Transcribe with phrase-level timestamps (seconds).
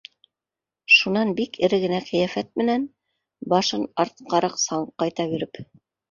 [0.93, 2.87] Шунан бик эре генә ҡиәфәт менән
[3.53, 5.61] башын арт-ҡараҡ саңҡайта биреп: